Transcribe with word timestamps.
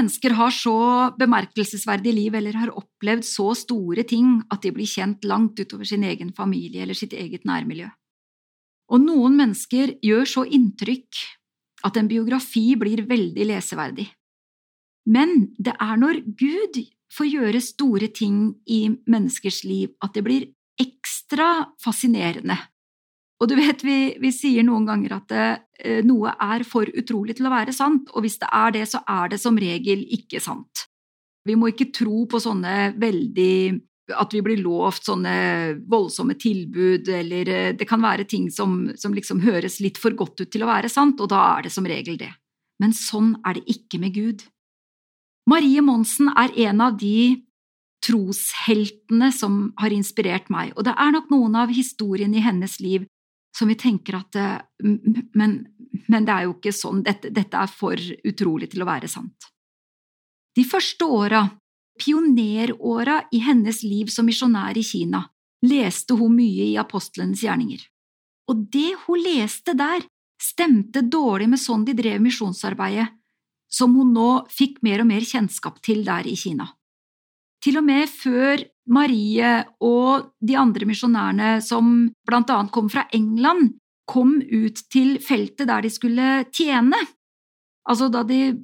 mennesker 0.00 0.34
har 0.38 0.52
så 0.54 0.76
bemerkelsesverdige 1.20 2.16
liv 2.16 2.36
eller 2.38 2.56
har 2.58 2.72
opplevd 2.74 3.26
så 3.28 3.52
store 3.58 4.04
ting 4.08 4.40
at 4.50 4.62
de 4.64 4.72
blir 4.74 4.88
kjent 4.88 5.24
langt 5.28 5.60
utover 5.60 5.88
sin 5.88 6.04
egen 6.08 6.32
familie 6.36 6.82
eller 6.84 6.98
sitt 6.98 7.14
eget 7.16 7.46
nærmiljø. 7.48 7.90
Og 8.90 9.02
noen 9.04 9.36
mennesker 9.38 9.94
gjør 10.02 10.26
så 10.26 10.46
inntrykk 10.48 11.20
at 11.86 11.96
en 11.96 12.08
biografi 12.10 12.74
blir 12.76 13.04
veldig 13.08 13.46
leseverdig. 13.52 14.08
Men 15.10 15.52
det 15.58 15.76
er 15.80 16.00
når 16.00 16.24
Gud 16.38 16.80
får 17.14 17.30
gjøre 17.30 17.62
store 17.64 18.10
ting 18.14 18.40
i 18.70 18.82
menneskers 19.10 19.62
liv 19.66 19.94
at 20.04 20.14
det 20.14 20.24
blir 20.26 20.48
ekstra 20.80 21.70
fascinerende. 21.82 22.56
Og 23.40 23.48
du 23.48 23.56
vet, 23.56 23.82
vi, 23.84 23.98
vi 24.20 24.30
sier 24.36 24.64
noen 24.66 24.84
ganger 24.88 25.16
at 25.16 25.30
det, 25.32 25.48
eh, 25.80 26.00
noe 26.04 26.34
er 26.36 26.64
for 26.68 26.88
utrolig 26.92 27.38
til 27.38 27.48
å 27.48 27.54
være 27.54 27.72
sant, 27.72 28.10
og 28.12 28.24
hvis 28.24 28.36
det 28.42 28.50
er 28.52 28.74
det, 28.76 28.86
så 28.90 29.00
er 29.08 29.32
det 29.32 29.40
som 29.40 29.56
regel 29.60 30.04
ikke 30.12 30.42
sant. 30.44 30.84
Vi 31.48 31.56
må 31.56 31.70
ikke 31.70 31.88
tro 31.96 32.26
på 32.28 32.40
sånne 32.42 32.92
veldig 33.00 33.86
At 34.10 34.32
vi 34.34 34.40
blir 34.42 34.58
lovt 34.58 35.06
sånne 35.06 35.32
voldsomme 35.86 36.34
tilbud, 36.34 37.06
eller 37.14 37.48
eh, 37.48 37.74
det 37.78 37.86
kan 37.86 38.02
være 38.02 38.24
ting 38.26 38.48
som, 38.50 38.88
som 38.98 39.14
liksom 39.14 39.38
høres 39.44 39.78
litt 39.78 40.00
for 40.02 40.10
godt 40.18 40.42
ut 40.42 40.50
til 40.50 40.64
å 40.66 40.70
være 40.72 40.90
sant, 40.90 41.20
og 41.22 41.30
da 41.30 41.38
er 41.52 41.68
det 41.68 41.70
som 41.70 41.86
regel 41.86 42.18
det. 42.18 42.32
Men 42.82 42.90
sånn 42.90 43.36
er 43.46 43.54
det 43.54 43.70
ikke 43.70 44.00
med 44.02 44.16
Gud. 44.16 44.42
Marie 45.46 45.78
Monsen 45.86 46.26
er 46.34 46.50
en 46.66 46.82
av 46.82 46.98
de 46.98 47.38
trosheltene 48.02 49.30
som 49.30 49.70
har 49.78 49.94
inspirert 49.94 50.50
meg, 50.50 50.74
og 50.74 50.88
det 50.88 50.96
er 50.98 51.14
nok 51.14 51.30
noen 51.30 51.54
av 51.62 51.70
historiene 51.70 52.40
i 52.40 52.44
hennes 52.44 52.80
liv 52.82 53.06
som 53.56 53.68
vi 53.68 53.76
tenker 53.78 54.18
at 54.20 54.36
eh, 54.38 54.58
men, 55.34 55.56
men, 56.06 56.26
det 56.26 56.34
er 56.34 56.46
jo 56.46 56.56
ikke 56.56 56.74
sånn, 56.74 57.02
dette, 57.06 57.32
dette 57.34 57.56
er 57.56 57.72
for 57.72 57.98
utrolig 58.24 58.70
til 58.72 58.84
å 58.84 58.88
være 58.88 59.10
sant. 59.10 59.50
De 60.56 60.64
første 60.66 61.06
åra, 61.06 61.44
pioneråra 62.00 63.20
i 63.34 63.42
hennes 63.44 63.82
liv 63.86 64.10
som 64.12 64.26
misjonær 64.26 64.78
i 64.78 64.84
Kina, 64.86 65.24
leste 65.66 66.16
hun 66.16 66.34
mye 66.38 66.70
i 66.70 66.78
apostlenes 66.80 67.42
gjerninger. 67.44 67.82
Og 68.50 68.66
det 68.72 68.94
hun 69.04 69.20
leste 69.22 69.76
der, 69.78 70.06
stemte 70.40 71.02
dårlig 71.04 71.50
med 71.52 71.60
sånn 71.60 71.84
de 71.84 71.94
drev 71.94 72.22
misjonsarbeidet, 72.24 73.10
som 73.70 73.92
hun 73.94 74.14
nå 74.16 74.30
fikk 74.50 74.80
mer 74.82 75.04
og 75.04 75.10
mer 75.12 75.26
kjennskap 75.26 75.78
til 75.84 76.02
der 76.06 76.26
i 76.26 76.34
Kina. 76.38 76.66
Til 77.60 77.76
og 77.78 77.84
med 77.86 78.08
før 78.08 78.64
Marie 78.90 79.52
og 79.86 80.32
de 80.42 80.56
andre 80.58 80.88
misjonærene 80.88 81.58
som 81.62 82.10
annet 82.30 82.72
kom 82.74 82.90
fra 82.90 83.06
England, 83.14 83.76
kom 84.10 84.40
ut 84.42 84.82
til 84.90 85.18
feltet 85.22 85.68
der 85.70 85.86
de 85.86 85.90
skulle 85.94 86.28
tjene. 86.50 86.98
Altså 87.90 88.10
da 88.12 88.24
de, 88.26 88.56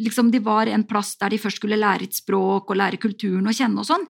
liksom 0.00 0.30
de 0.32 0.40
var 0.44 0.68
en 0.72 0.86
plass 0.88 1.14
der 1.20 1.34
de 1.34 1.40
først 1.40 1.60
skulle 1.60 1.78
lære 1.80 2.08
et 2.08 2.16
språk 2.16 2.72
og 2.72 2.78
lære 2.80 3.00
kulturen 3.00 3.46
å 3.48 3.54
kjenne 3.54 3.84
og 3.84 3.88
sånn, 3.88 4.06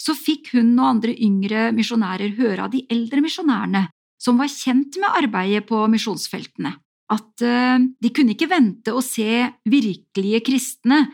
så 0.00 0.16
fikk 0.16 0.54
hun 0.56 0.72
og 0.78 0.88
andre 0.96 1.14
yngre 1.24 1.68
misjonærer 1.76 2.34
høre 2.38 2.66
av 2.66 2.72
de 2.72 2.82
eldre 2.92 3.22
misjonærene 3.24 3.86
som 4.20 4.40
var 4.40 4.50
kjent 4.50 4.98
med 5.00 5.16
arbeidet 5.20 5.66
på 5.68 5.78
misjonsfeltene, 5.92 6.72
at 7.12 7.44
uh, 7.44 7.76
de 7.78 8.10
kunne 8.14 8.34
ikke 8.34 8.48
vente 8.50 8.92
å 8.94 9.02
se 9.04 9.44
virkelige 9.68 10.40
kristne 10.46 11.04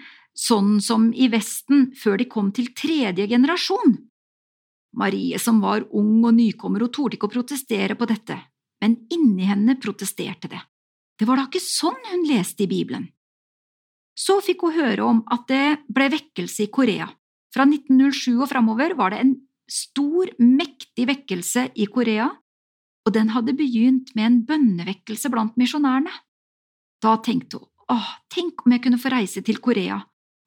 sånn 0.40 0.78
som 0.80 1.10
i 1.12 1.28
Vesten 1.32 1.90
før 1.98 2.20
de 2.20 2.26
kom 2.30 2.50
til 2.56 2.70
tredje 2.76 3.26
generasjon. 3.28 3.98
Marie 4.96 5.38
som 5.38 5.60
var 5.62 5.84
ung 5.94 6.24
og 6.24 6.34
nykommer 6.34 6.86
og 6.86 6.92
torde 6.96 7.18
ikke 7.18 7.28
å 7.28 7.34
protestere 7.36 7.96
på 7.98 8.08
dette, 8.10 8.38
men 8.82 8.96
inni 9.12 9.46
henne 9.46 9.76
protesterte 9.82 10.50
det. 10.50 10.60
Det 11.20 11.28
var 11.28 11.38
da 11.38 11.46
ikke 11.46 11.62
sånn 11.62 11.98
hun 12.10 12.24
leste 12.26 12.64
i 12.64 12.70
Bibelen. 12.70 13.10
Så 14.16 14.40
fikk 14.44 14.64
hun 14.66 14.76
høre 14.76 15.06
om 15.06 15.22
at 15.32 15.46
det 15.48 15.64
ble 15.92 16.08
vekkelse 16.16 16.66
i 16.66 16.72
Korea. 16.72 17.06
Fra 17.54 17.66
1907 17.68 18.40
og 18.40 18.48
framover 18.50 18.96
var 18.98 19.12
det 19.12 19.22
en 19.22 19.34
stor, 19.70 20.32
mektig 20.40 21.06
vekkelse 21.06 21.70
i 21.78 21.86
Korea, 21.86 22.30
og 23.06 23.14
den 23.14 23.30
hadde 23.34 23.54
begynt 23.56 24.10
med 24.16 24.26
en 24.26 24.40
bønnevekkelse 24.48 25.30
blant 25.32 25.56
misjonærene. 25.60 26.12
Da 27.00 27.16
tenkte 27.24 27.60
hun 27.60 27.68
åh, 27.90 28.10
tenk 28.30 28.62
om 28.62 28.74
jeg 28.74 28.84
kunne 28.84 29.00
få 29.02 29.10
reise 29.10 29.40
til 29.42 29.58
Korea 29.58 29.96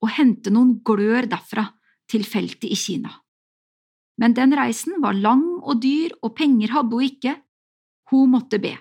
og 0.04 0.12
hente 0.18 0.52
noen 0.52 0.78
glør 0.86 1.30
derfra 1.32 1.70
til 2.12 2.26
feltet 2.28 2.68
i 2.68 2.78
Kina. 2.78 3.12
Men 4.20 4.36
den 4.38 4.54
reisen 4.54 5.00
var 5.02 5.16
lang 5.18 5.46
og 5.64 5.80
dyr, 5.82 6.14
og 6.22 6.36
penger 6.38 6.76
hadde 6.76 6.94
hun 6.94 7.08
ikke. 7.08 7.34
Hun 8.12 8.34
måtte 8.36 8.60
be. 8.62 8.76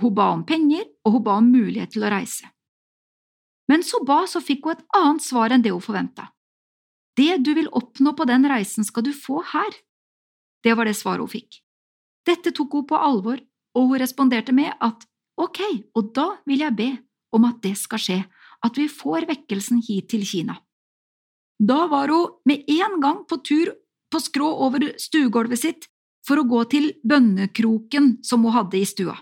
Hun 0.00 0.14
ba 0.16 0.32
om 0.34 0.42
penger, 0.46 0.88
og 1.04 1.18
hun 1.18 1.24
ba 1.26 1.36
om 1.38 1.50
mulighet 1.52 1.94
til 1.94 2.06
å 2.06 2.10
reise. 2.10 2.48
Mens 3.70 3.92
hun 3.94 4.06
ba, 4.08 4.24
så 4.26 4.42
fikk 4.42 4.66
hun 4.66 4.74
et 4.74 4.86
annet 4.98 5.24
svar 5.24 5.54
enn 5.54 5.62
det 5.62 5.72
hun 5.72 5.84
forventa. 5.84 6.32
Det 7.14 7.38
du 7.46 7.52
vil 7.54 7.70
oppnå 7.70 8.16
på 8.18 8.26
den 8.26 8.48
reisen, 8.50 8.84
skal 8.84 9.06
du 9.06 9.12
få 9.14 9.44
her. 9.52 9.78
Det 10.64 10.74
var 10.74 10.88
det 10.88 10.96
svaret 10.98 11.22
hun 11.22 11.30
fikk. 11.30 11.60
Dette 12.26 12.50
tok 12.56 12.74
hun 12.74 12.88
på 12.88 12.98
alvor, 12.98 13.38
og 13.76 13.90
hun 13.92 14.00
responderte 14.00 14.54
med 14.56 14.72
at 14.82 15.06
ok, 15.38 15.60
og 15.94 16.10
da 16.16 16.26
vil 16.48 16.64
jeg 16.64 16.76
be 16.78 16.90
om 17.34 17.46
at 17.46 17.60
det 17.62 17.76
skal 17.78 18.00
skje, 18.00 18.18
at 18.64 18.78
vi 18.80 18.88
får 18.88 19.28
vekkelsen 19.28 19.82
hit 19.86 20.08
til 20.12 20.24
Kina. 20.26 20.56
Da 21.60 21.84
var 21.90 22.10
hun 22.10 22.38
med 22.48 22.64
en 22.70 23.00
gang 23.02 23.24
på 23.28 23.38
tur 23.44 23.72
på 24.10 24.20
skrå 24.22 24.48
over 24.66 24.94
stuegulvet 25.00 25.60
sitt 25.60 25.88
for 26.24 26.40
å 26.40 26.48
gå 26.48 26.62
til 26.72 26.90
bønnekroken 27.04 28.18
som 28.24 28.44
hun 28.46 28.54
hadde 28.56 28.80
i 28.80 28.88
stua. 28.88 29.16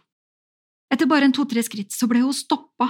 Etter 0.92 1.08
bare 1.08 1.26
en 1.28 1.34
to–tre 1.34 1.64
skritt 1.64 1.94
så 1.94 2.06
ble 2.08 2.20
hun 2.22 2.36
stoppa, 2.36 2.88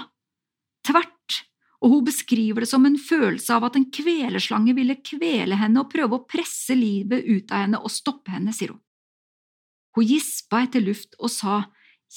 tvert, 0.87 1.39
og 1.83 1.97
hun 1.97 2.07
beskriver 2.07 2.63
det 2.63 2.71
som 2.71 2.85
en 2.87 2.99
følelse 2.99 3.55
av 3.55 3.67
at 3.67 3.79
en 3.79 3.89
kveleslange 3.95 4.75
ville 4.77 4.99
kvele 5.03 5.59
henne 5.59 5.83
og 5.83 5.91
prøve 5.91 6.19
å 6.19 6.27
presse 6.29 6.77
livet 6.79 7.25
ut 7.27 7.55
av 7.55 7.65
henne 7.65 7.81
og 7.83 7.91
stoppe 7.91 8.35
henne, 8.35 8.55
sier 8.55 8.75
hun. 8.75 8.83
Hun 9.97 10.09
gispa 10.09 10.63
etter 10.67 10.83
luft 10.83 11.17
og 11.19 11.31
sa 11.33 11.63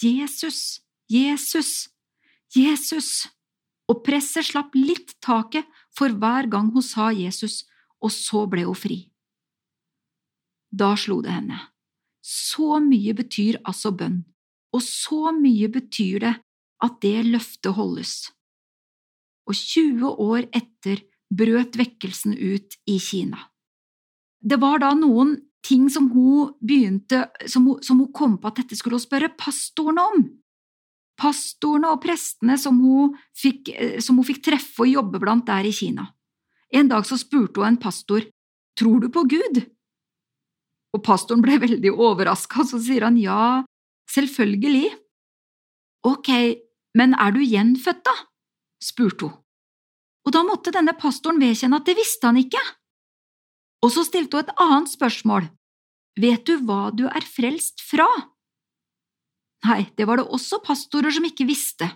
Jesus, 0.02 0.82
Jesus, 1.12 1.90
Jesus 2.54 3.28
og 3.92 4.02
presset 4.06 4.48
slapp 4.48 4.76
litt 4.78 5.16
taket 5.24 5.68
for 5.96 6.14
hver 6.14 6.50
gang 6.52 6.72
hun 6.74 6.86
sa 6.86 7.12
Jesus, 7.14 7.64
og 8.02 8.12
så 8.14 8.46
ble 8.50 8.66
hun 8.68 8.78
fri. 8.78 9.00
Da 10.72 10.94
slo 11.00 11.22
det 11.24 11.34
henne. 11.36 11.60
Så 12.26 12.80
mye 12.82 13.14
betyr 13.16 13.62
altså 13.64 13.94
bønn, 13.96 14.24
og 14.74 14.82
så 14.84 15.32
mye 15.36 15.70
betyr 15.72 16.24
det 16.26 16.34
at 16.86 17.02
det 17.06 17.20
løftet 17.30 17.78
holdes. 17.78 18.14
Og 19.46 19.54
20 19.54 20.10
år 20.26 20.48
etter 20.58 21.04
brøt 21.30 21.78
vekkelsen 21.78 22.34
ut 22.34 22.78
i 22.90 22.98
Kina. 23.00 23.38
Det 24.42 24.58
var 24.62 24.82
da 24.82 24.92
noen 24.98 25.36
ting 25.66 25.88
som 25.90 26.10
hun 26.14 26.52
begynte, 26.62 27.28
som 27.50 27.66
hun, 27.70 27.78
som 27.86 28.02
hun 28.02 28.12
kom 28.14 28.36
på 28.42 28.50
at 28.50 28.60
dette 28.62 28.78
skulle 28.78 29.00
hun 29.00 29.06
spørre 29.06 29.32
pastoren 29.38 30.02
om 30.02 30.26
pastorene 31.20 31.92
og 31.94 32.02
prestene 32.04 32.58
som 32.60 32.80
hun, 32.84 33.16
fikk, 33.38 33.72
eh, 33.76 33.98
som 34.04 34.20
hun 34.20 34.28
fikk 34.28 34.44
treffe 34.50 34.86
og 34.86 34.92
jobbe 34.92 35.22
blant 35.24 35.48
der 35.48 35.68
i 35.68 35.74
Kina. 35.76 36.10
En 36.76 36.90
dag 36.92 37.06
så 37.08 37.18
spurte 37.20 37.62
hun 37.62 37.74
en 37.74 37.82
pastor, 37.82 38.26
Tror 38.76 39.00
du 39.00 39.08
på 39.08 39.24
Gud? 39.32 39.62
Og 40.96 41.04
pastoren 41.04 41.44
ble 41.44 41.56
veldig 41.62 41.94
overraska, 41.96 42.66
så 42.68 42.80
sier 42.84 43.06
han 43.08 43.16
ja, 43.20 43.64
selvfølgelig. 44.12 44.90
Ok, 46.08 46.30
men 47.00 47.16
er 47.16 47.36
du 47.36 47.40
gjenfødt, 47.44 48.04
da? 48.04 48.16
spurte 48.84 49.30
hun. 49.30 49.38
Og 50.26 50.34
da 50.34 50.42
måtte 50.44 50.74
denne 50.74 50.96
pastoren 50.98 51.40
vedkjenne 51.40 51.80
at 51.80 51.88
det 51.88 51.96
visste 52.00 52.28
han 52.28 52.40
ikke. 52.42 52.62
Og 53.86 53.94
så 53.94 54.04
stilte 54.08 54.40
hun 54.40 54.48
et 54.48 54.56
annet 54.66 54.92
spørsmål. 54.92 55.48
Vet 56.20 56.48
du 56.48 56.58
hva 56.66 56.90
du 56.96 57.06
er 57.08 57.28
frelst 57.28 57.84
fra? 57.86 58.08
Nei, 59.66 59.86
det 59.98 60.06
var 60.06 60.20
det 60.20 60.28
også 60.28 60.60
pastorer 60.66 61.14
som 61.14 61.26
ikke 61.26 61.48
visste. 61.48 61.88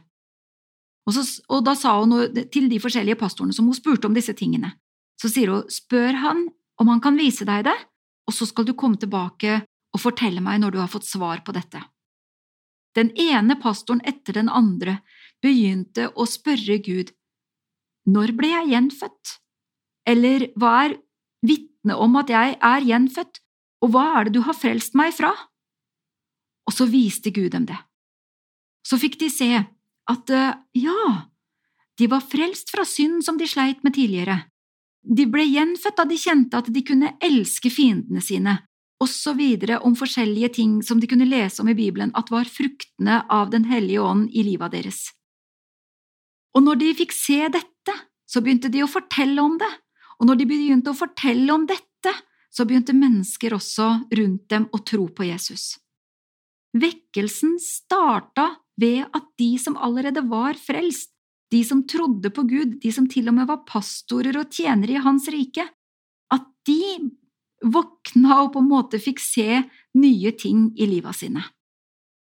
Og, 1.09 1.15
så, 1.15 1.23
og 1.50 1.65
da 1.65 1.75
sa 1.77 1.95
hun 2.00 2.15
til 2.53 2.69
de 2.71 2.79
forskjellige 2.81 3.19
pastorene 3.19 3.56
som 3.56 3.67
hun 3.69 3.77
spurte 3.77 4.09
om 4.09 4.15
disse 4.15 4.33
tingene. 4.38 4.71
Så 5.19 5.31
sier 5.31 5.51
hun, 5.51 5.67
spør 5.69 6.17
han 6.23 6.47
om 6.79 6.91
han 6.91 7.01
kan 7.03 7.17
vise 7.19 7.45
deg 7.47 7.65
det, 7.67 7.75
og 8.29 8.35
så 8.35 8.47
skal 8.47 8.67
du 8.67 8.75
komme 8.77 9.00
tilbake 9.01 9.59
og 9.94 10.01
fortelle 10.01 10.41
meg 10.44 10.61
når 10.61 10.75
du 10.75 10.79
har 10.81 10.91
fått 10.91 11.09
svar 11.09 11.41
på 11.45 11.56
dette. 11.56 11.81
Den 12.97 13.11
ene 13.19 13.57
pastoren 13.62 14.01
etter 14.07 14.38
den 14.38 14.50
andre 14.50 15.00
begynte 15.44 16.09
å 16.15 16.25
spørre 16.29 16.79
Gud, 16.85 17.12
når 18.09 18.33
ble 18.38 18.53
jeg 18.53 18.71
gjenfødt? 18.73 19.35
Eller 20.09 20.47
hva 20.57 20.71
er 20.85 20.95
vitne 21.45 21.97
om 22.01 22.17
at 22.19 22.31
jeg 22.33 22.55
er 22.57 22.88
gjenfødt, 22.88 23.41
og 23.85 23.94
hva 23.94 24.05
er 24.19 24.27
det 24.27 24.35
du 24.38 24.41
har 24.47 24.57
frelst 24.57 24.97
meg 24.97 25.13
fra? 25.15 25.31
Og 26.69 26.75
så 26.75 26.86
viste 26.86 27.33
Gud 27.33 27.50
dem 27.56 27.66
det. 27.66 27.80
Så 28.86 29.00
fikk 29.01 29.18
de 29.21 29.31
se 29.33 29.50
at 30.10 30.31
eh, 30.33 30.54
ja, 30.77 31.04
de 31.98 32.07
var 32.07 32.21
frelst 32.21 32.69
fra 32.71 32.86
synd 32.86 33.25
som 33.25 33.38
de 33.42 33.48
sleit 33.50 33.81
med 33.83 33.98
tidligere. 33.98 34.44
De 35.01 35.25
ble 35.25 35.48
gjenfødt 35.50 35.98
da 35.98 36.06
de 36.06 36.18
kjente 36.19 36.60
at 36.60 36.69
de 36.74 36.83
kunne 36.86 37.16
elske 37.25 37.71
fiendene 37.74 38.21
sine, 38.24 38.60
videre 39.36 39.80
om 39.88 39.95
forskjellige 39.95 40.50
ting 40.60 40.81
som 40.83 41.00
de 41.00 41.07
kunne 41.07 41.27
lese 41.27 41.62
om 41.62 41.69
i 41.71 41.75
Bibelen 41.75 42.12
at 42.19 42.31
var 42.31 42.45
fruktene 42.45 43.22
av 43.31 43.50
Den 43.50 43.63
hellige 43.63 44.01
ånd 44.01 44.30
i 44.31 44.44
livet 44.44 44.72
deres. 44.72 45.13
Og 46.56 46.63
når 46.63 46.75
de 46.75 46.94
fikk 46.95 47.13
se 47.15 47.48
dette, 47.48 47.95
så 48.27 48.42
begynte 48.42 48.69
de 48.69 48.83
å 48.83 48.92
fortelle 48.92 49.42
om 49.42 49.57
det, 49.57 49.72
og 50.19 50.27
når 50.27 50.36
de 50.36 50.45
begynte 50.45 50.92
å 50.92 50.98
fortelle 50.98 51.54
om 51.54 51.65
dette, 51.65 52.13
så 52.51 52.65
begynte 52.65 52.94
mennesker 52.94 53.54
også 53.54 54.10
rundt 54.12 54.50
dem 54.50 54.68
å 54.72 54.81
tro 54.83 55.07
på 55.07 55.30
Jesus. 55.30 55.77
Vekkelsen 56.77 57.57
starta 57.62 58.51
ved 58.80 59.07
at 59.16 59.25
de 59.42 59.57
som 59.62 59.77
allerede 59.77 60.21
var 60.30 60.57
frelst, 60.60 61.12
de 61.50 61.63
som 61.66 61.81
trodde 61.89 62.30
på 62.30 62.44
Gud, 62.45 62.77
de 62.81 62.92
som 62.94 63.07
til 63.10 63.27
og 63.31 63.36
med 63.39 63.48
var 63.50 63.63
pastorer 63.66 64.38
og 64.38 64.54
tjenere 64.54 65.00
i 65.00 65.01
Hans 65.01 65.25
rike, 65.33 65.66
at 66.30 66.45
de 66.69 67.10
våkna 67.66 68.44
og 68.44 68.54
på 68.54 68.62
en 68.62 68.69
måte 68.69 69.00
fikk 69.01 69.21
se 69.24 69.63
nye 69.98 70.31
ting 70.38 70.69
i 70.77 70.88
liva 70.88 71.13
sine. 71.16 71.42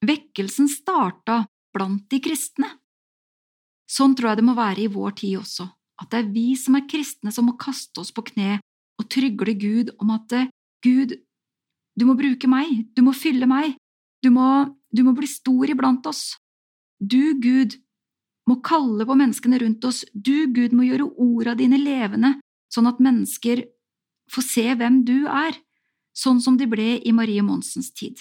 Vekkelsen 0.06 0.70
starta 0.72 1.44
blant 1.76 2.08
de 2.10 2.22
kristne. 2.24 2.70
Sånn 3.90 4.16
tror 4.16 4.32
jeg 4.32 4.40
det 4.40 4.48
må 4.48 4.56
være 4.58 4.86
i 4.86 4.92
vår 4.94 5.18
tid 5.20 5.42
også, 5.42 5.68
at 6.00 6.10
det 6.14 6.22
er 6.22 6.32
vi 6.32 6.48
som 6.58 6.78
er 6.80 6.88
kristne 6.90 7.34
som 7.36 7.50
må 7.50 7.58
kaste 7.60 8.00
oss 8.00 8.14
på 8.16 8.24
kne 8.32 8.62
og 9.00 9.10
trygle 9.12 9.56
Gud 9.60 9.92
om 10.00 10.14
at 10.16 10.32
Gud, 10.86 11.18
du 12.00 12.08
må 12.08 12.16
bruke 12.16 12.48
meg, 12.48 12.88
du 12.96 13.04
må 13.04 13.12
fylle 13.18 13.50
meg, 13.50 13.76
du 14.24 14.30
må, 14.36 14.48
du 14.92 15.04
må 15.08 15.14
bli 15.18 15.30
stor 15.30 15.72
iblant 15.72 16.06
oss. 16.10 16.36
Du, 17.00 17.36
Gud, 17.40 17.78
må 18.50 18.60
kalle 18.66 19.06
på 19.06 19.18
menneskene 19.18 19.60
rundt 19.62 19.86
oss, 19.86 20.04
du, 20.14 20.50
Gud, 20.52 20.74
må 20.74 20.88
gjøre 20.88 21.10
orda 21.22 21.56
dine 21.60 21.80
levende, 21.80 22.36
sånn 22.74 22.90
at 22.90 23.02
mennesker 23.04 23.64
får 24.34 24.46
se 24.46 24.66
hvem 24.80 25.04
du 25.08 25.28
er, 25.30 25.58
sånn 26.18 26.42
som 26.44 26.58
de 26.60 26.68
ble 26.70 26.98
i 27.06 27.14
Marie 27.16 27.44
Monsens 27.46 27.92
tid. 27.96 28.20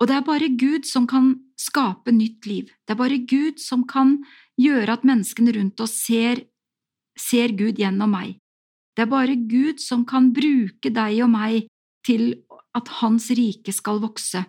Og 0.00 0.08
det 0.10 0.16
er 0.16 0.24
bare 0.26 0.48
Gud 0.58 0.88
som 0.88 1.06
kan 1.08 1.34
skape 1.60 2.12
nytt 2.12 2.48
liv, 2.50 2.72
det 2.84 2.96
er 2.96 3.00
bare 3.00 3.20
Gud 3.30 3.60
som 3.62 3.84
kan 3.88 4.18
gjøre 4.60 4.98
at 4.98 5.06
menneskene 5.06 5.54
rundt 5.54 5.80
oss 5.84 5.94
ser, 6.02 6.42
ser 7.18 7.54
Gud 7.56 7.78
gjennom 7.78 8.12
meg. 8.16 8.38
Det 8.94 9.06
er 9.06 9.10
bare 9.10 9.36
Gud 9.36 9.82
som 9.82 10.04
kan 10.06 10.30
bruke 10.34 10.90
deg 10.94 11.22
og 11.24 11.30
meg 11.32 11.70
til 12.06 12.34
at 12.74 12.90
Hans 13.00 13.30
rike 13.34 13.72
skal 13.74 14.00
vokse. 14.02 14.44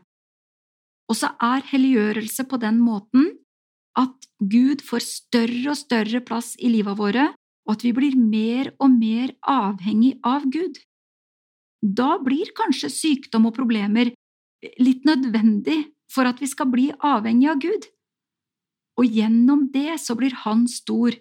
Og 1.09 1.17
så 1.19 1.31
er 1.43 1.65
helliggjørelse 1.69 2.47
på 2.49 2.59
den 2.61 2.79
måten 2.81 3.29
at 3.99 4.27
Gud 4.41 4.81
får 4.83 5.03
større 5.05 5.71
og 5.71 5.79
større 5.79 6.21
plass 6.25 6.55
i 6.59 6.71
livet 6.71 6.97
våre, 6.99 7.29
og 7.65 7.77
at 7.77 7.85
vi 7.85 7.93
blir 7.95 8.17
mer 8.19 8.71
og 8.79 8.91
mer 8.91 9.31
avhengig 9.41 10.17
av 10.25 10.45
Gud. 10.51 10.77
Da 11.81 12.17
blir 12.21 12.51
kanskje 12.57 12.91
sykdom 12.91 13.47
og 13.49 13.55
problemer 13.55 14.11
litt 14.81 15.05
nødvendig 15.05 15.83
for 16.11 16.27
at 16.29 16.41
vi 16.41 16.49
skal 16.49 16.69
bli 16.71 16.89
avhengig 17.05 17.49
av 17.51 17.61
Gud. 17.61 17.87
Og 18.99 19.11
gjennom 19.11 19.67
det 19.73 19.99
så 20.01 20.15
blir 20.17 20.33
Han 20.45 20.65
stor, 20.71 21.15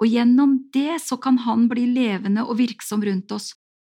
og 0.00 0.06
gjennom 0.06 0.56
det 0.74 1.00
så 1.02 1.18
kan 1.18 1.38
Han 1.46 1.68
bli 1.70 1.86
levende 1.90 2.44
og 2.44 2.58
virksom 2.58 3.02
rundt 3.04 3.32
oss, 3.34 3.52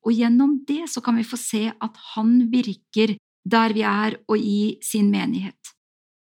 og 0.06 0.14
gjennom 0.14 0.58
det 0.66 0.88
så 0.90 1.02
kan 1.04 1.18
vi 1.18 1.26
få 1.26 1.38
se 1.40 1.64
at 1.70 1.96
Han 2.14 2.48
virker 2.52 3.16
der 3.44 3.74
vi 3.76 3.84
er 3.86 4.18
og 4.28 4.38
i 4.38 4.78
sin 4.84 5.10
menighet. 5.10 5.74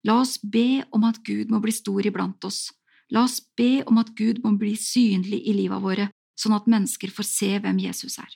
La 0.04 0.20
oss 0.22 0.38
be 0.38 0.84
om 0.92 1.06
at 1.08 1.22
Gud 1.24 1.52
må 1.52 1.62
bli 1.64 1.72
stor 1.72 2.04
iblant 2.06 2.44
oss. 2.44 2.68
La 3.12 3.24
oss 3.24 3.40
be 3.58 3.84
om 3.88 4.00
at 4.02 4.12
Gud 4.18 4.42
må 4.44 4.56
bli 4.60 4.76
synlig 4.80 5.44
i 5.48 5.56
livet 5.56 5.84
våre, 5.84 6.10
sånn 6.40 6.56
at 6.58 6.68
mennesker 6.68 7.14
får 7.14 7.30
se 7.30 7.52
hvem 7.64 7.80
Jesus 7.86 8.18
er. 8.20 8.32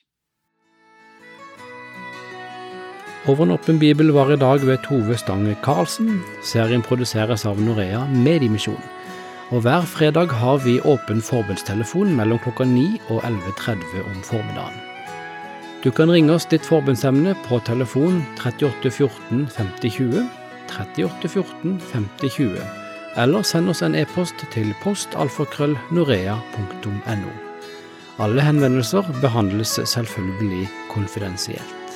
Over 3.27 3.43
en 3.43 3.57
åpen 3.57 3.79
bibel 3.79 4.13
var 4.15 4.31
i 4.31 4.39
dag 4.39 4.63
ved 4.63 4.85
Tove 4.85 5.17
Stange 5.19 5.57
Karlsen. 5.65 6.21
Serien 6.39 6.85
produseres 6.85 7.43
av 7.49 7.59
Norea 7.59 8.05
Mediemisjon. 8.07 8.79
Og 9.51 9.65
hver 9.65 9.83
fredag 9.87 10.31
har 10.31 10.63
vi 10.63 10.79
åpen 10.79 11.19
forbundstelefon 11.23 12.15
mellom 12.15 12.39
klokka 12.43 12.67
9 12.67 12.87
og 13.09 13.23
11.30 13.27 14.05
om 14.07 14.21
formiddagen. 14.23 14.86
Du 15.87 15.91
kan 15.95 16.11
ringe 16.11 16.33
oss 16.35 16.43
ditt 16.51 16.65
forbundsemne 16.67 17.31
på 17.45 17.61
telefon 17.63 18.17
38 18.41 18.89
14 18.91 19.45
50 19.55 19.91
20, 19.95 20.25
38 20.67 21.29
14 21.31 21.77
50 21.93 22.29
20, 22.29 22.59
eller 23.23 23.45
send 23.47 23.71
oss 23.71 23.79
en 23.87 23.95
e-post 23.95 24.35
til 24.51 24.73
postalfakrøllnorea.no. 24.81 27.31
Alle 28.19 28.41
henvendelser 28.43 29.07
behandles 29.21 29.79
selvfølgelig 29.93 30.67
konfidensielt. 30.91 31.86